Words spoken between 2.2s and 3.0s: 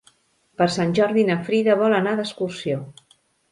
d'excursió.